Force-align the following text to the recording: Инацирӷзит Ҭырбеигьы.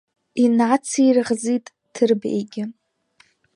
Инацирӷзит 0.43 1.65
Ҭырбеигьы. 1.93 2.63